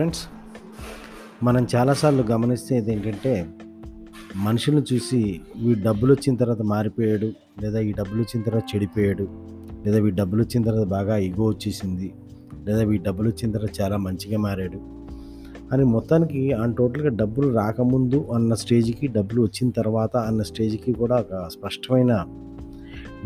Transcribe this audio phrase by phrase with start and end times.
[0.00, 0.26] Friends
[1.42, 3.46] మనం చాలాసార్లు గమనిస్తేది ఏంటంటే
[4.36, 9.28] మనుషులను చూసి వీడు డబ్బులు వచ్చిన తర్వాత మారిపోయాడు లేదా ఈ డబ్బులు వచ్చిన తర్వాత చెడిపోయాడు
[9.86, 12.14] లేదా ఈ డబ్బులు వచ్చిన తర్వాత బాగా ఇగో వచ్చేసింది
[12.66, 14.80] లేదా వీడి డబ్బులు వచ్చిన తర్వాత చాలా మంచిగా మారాడు.
[15.72, 21.48] అని మొత్తానికి ఆ టోటల్గా డబ్బులు రాకముందు అన్న స్టేజ్కి డబ్బులు వచ్చిన తర్వాత అన్న స్టేజ్కి కూడా ఒక
[21.48, 22.26] స్పష్టమైన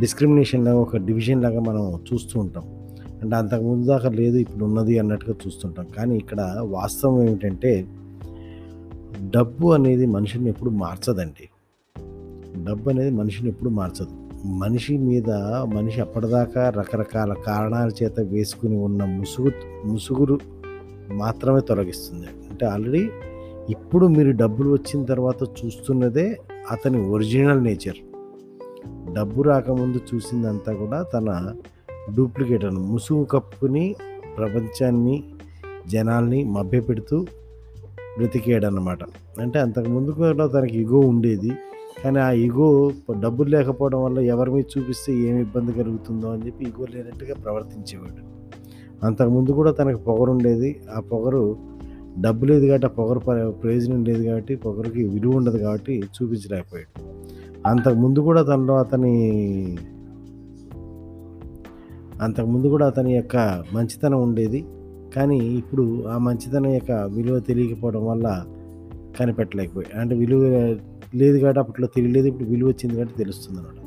[0.00, 2.81] డిస్క్రిమినేషన్ లాగా ఒక డివిజన్ లాగా మనం చూస్తూ ఉంటాం.
[3.22, 5.86] అంటే అంతకుముందు దాకా లేదు ఇప్పుడు ఉన్నది అన్నట్టుగా చూస్తుంటాం.
[5.96, 7.86] కానీ ఇక్కడ వాస్తవం ఏమిటంటే
[9.30, 11.48] డబ్బు అనేది మనిషిని ఎప్పుడు మార్చదండి.
[12.64, 14.46] డబ్బు అనేది మనిషిని ఎప్పుడు మార్చదు.
[14.46, 15.30] మనిషి మీద
[15.74, 19.50] మనిషి అప్పటిదాకా రకరకాల కారణాల చేత వేసుకుని ఉన్న ముసుగు
[19.86, 20.38] ముసుగురు
[21.12, 22.26] మాత్రమే తొలగిస్తుంది.
[22.50, 23.08] అంటే ఆల్రెడీ
[23.70, 26.38] ఇప్పుడు మీరు డబ్బులు వచ్చిన తర్వాత చూస్తున్నదే
[26.70, 27.96] అతని ఒరిజినల్ నేచర్.
[29.14, 31.54] డబ్బు రాకముందు చూసిందంతా కూడా తన
[32.16, 33.94] డూప్లికేట్ అని ముసుగు కప్పుకుని
[34.36, 35.24] ప్రపంచాన్ని
[35.88, 37.26] జనాల్ని మభ్యపెడుతూ
[38.18, 38.98] బ్రతికేయడం అన్నమాట
[39.40, 41.52] అంటే అంతకుముందు కూడా తనకి ఇగో ఉండేది.
[42.04, 46.86] కానీ ఆ ఇగో డబ్బులు లేకపోవడం వల్ల ఎవరి మీద చూపిస్తే ఏమి ఇబ్బంది కలుగుతుందో అని చెప్పి ఇగో
[46.94, 48.42] లేనట్టుగా ప్రవర్తించేవాడు.
[49.06, 50.80] అంతకుముందు కూడా తనకు పొగరు ఉండేది.
[50.96, 51.56] ఆ పొగరు
[52.20, 53.18] డబ్బు లేదు కాబట్టి ఆ పొగరు
[53.50, 57.22] ప్రయోజనం లేదు కాబట్టి పొగరుకి విలువ ఉండదు కాబట్టి చూపించలేకపోయాడు.
[57.68, 59.12] అంతకుముందు కూడా తనలో అతని
[62.22, 64.66] అంతకుముందు కూడా అతని యొక్క మంచితనం ఉండేది.
[65.16, 68.46] కానీ ఇప్పుడు ఆ మంచితనం యొక్క విలువ తెలియకపోవడం వల్ల
[69.18, 70.42] కనిపెట్టలేకపోయాయి అంటే విలువ
[71.14, 73.78] లేదు కాబట్టి అప్పట్లో తెలియలేదు ఇప్పుడు విలువ వచ్చింది కాబట్టి తెలుస్తుంది అనమాట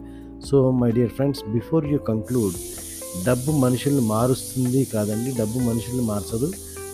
[0.45, 2.53] so my dear friends before you conclude
[3.25, 5.31] డబ్బు మనుషుల్ని మారుస్తుంది కాదండి.
[5.39, 6.51] డబ్బు మనుషుల్ని మార్చదు.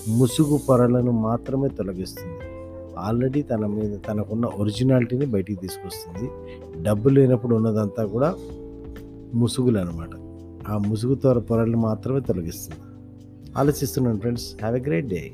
[0.07, 2.37] ముసుగు పొరలను మాత్రమే తొలగిస్తుంది.
[2.99, 6.27] ఆల్రెడీ తన మీద తనకున్న ఒరిజినాలిటీని బయటికి తీసుకొస్తుంది.
[6.83, 8.35] డబ్బు లేనప్పుడు ఉన్నదంతా కూడా
[9.35, 10.13] ముసుగులు అనమాట
[10.67, 12.81] ఆ ముసుగు తోర పొరలు మాత్రమే తొలగిస్తుంది.
[13.57, 15.31] ఆలోచిస్తున్నాను friends have a great day